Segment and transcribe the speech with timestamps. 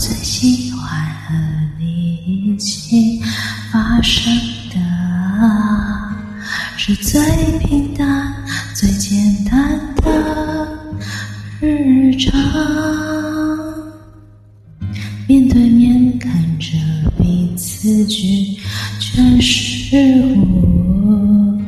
[0.00, 1.34] 最喜欢和
[1.76, 3.20] 你一起
[3.72, 4.32] 发生
[4.70, 4.76] 的
[6.76, 7.20] 是最
[7.58, 8.32] 平淡、
[8.76, 10.78] 最简单的
[11.60, 12.30] 日常。
[15.26, 16.68] 面对面看着
[17.20, 18.24] 彼此，却
[19.00, 19.96] 全是
[20.36, 21.58] 我，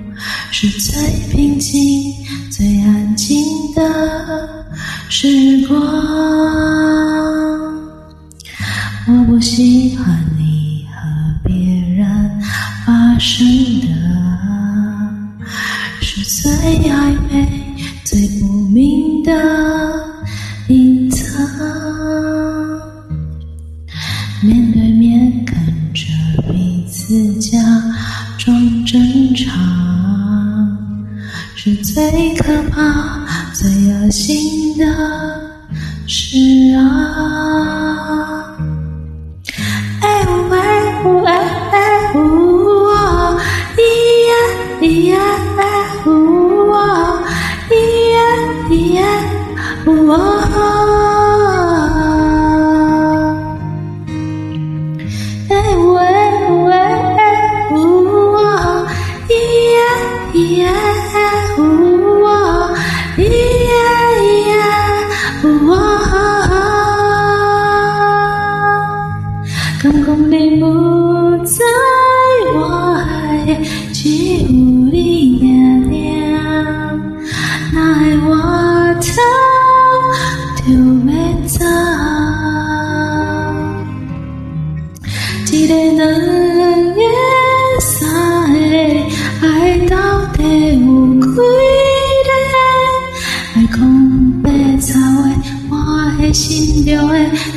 [0.53, 1.03] 是最
[1.35, 2.15] 平静、
[2.49, 3.45] 最安静
[3.75, 4.69] 的
[5.09, 6.80] 时光。
[9.41, 11.57] 我喜欢你和别
[11.97, 13.41] 人发生
[13.81, 15.47] 的
[16.03, 16.53] 是最
[16.91, 17.49] 暧昧、
[18.05, 19.33] 最不明的
[20.69, 21.27] 隐藏，
[24.43, 25.57] 面对面看
[25.95, 26.07] 着
[26.53, 27.59] 彼此假
[28.37, 31.09] 装正常，
[31.57, 34.85] 是最可怕、最恶心的
[36.07, 36.37] 事
[36.77, 38.40] 啊。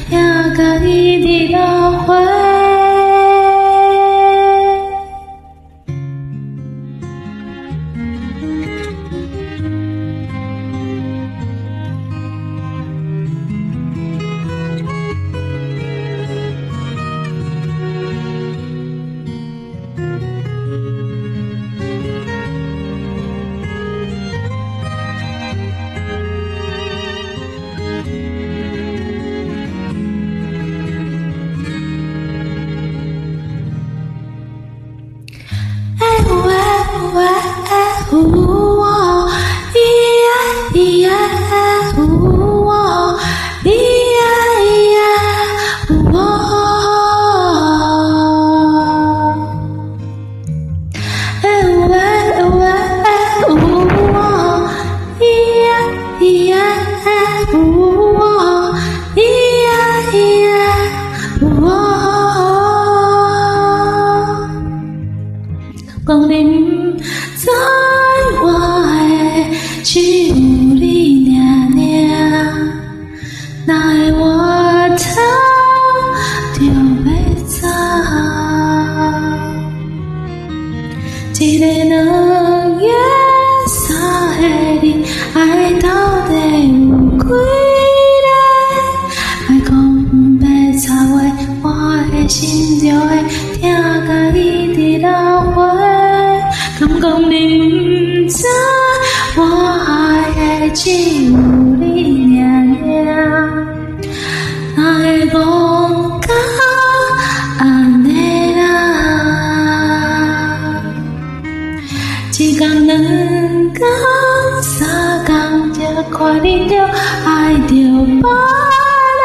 [0.10, 0.93] 听，家己。
[100.76, 101.30] 只有
[101.78, 102.42] 你念
[102.84, 103.14] 念，哪
[104.76, 104.84] 会
[105.28, 105.38] 戆
[106.28, 106.34] 到
[107.60, 108.18] 安尼
[108.60, 108.62] 啊？
[112.40, 113.06] 一工两工
[114.64, 114.84] 三
[115.26, 115.32] 工，
[115.74, 115.78] 才
[116.12, 116.82] 看你就爱
[117.68, 117.76] 着别
[119.22, 119.24] 人，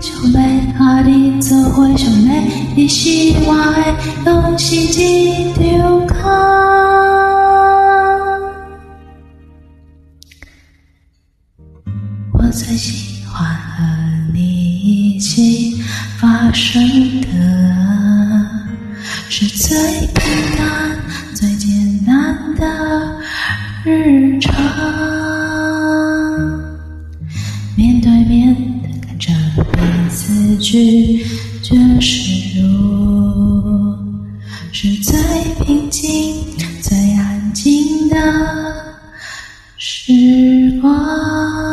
[0.00, 0.36] 想要
[0.76, 2.28] 和你做伙，想要
[2.74, 2.98] 你是
[3.46, 3.50] 我
[4.24, 4.96] 的，拢是一
[5.52, 5.62] 张
[6.08, 6.53] 空。
[15.26, 15.74] 起
[16.20, 16.82] 发生
[17.22, 17.28] 的，
[19.30, 21.00] 是最平淡、
[21.34, 23.20] 最简单的
[23.86, 24.54] 日常；
[27.74, 29.32] 面对面的看着
[29.72, 29.80] 彼
[30.10, 31.24] 此拒
[31.62, 33.98] 绝示弱，
[34.72, 35.16] 是最
[35.64, 36.34] 平静、
[36.82, 38.16] 最安静的
[39.78, 41.72] 时光。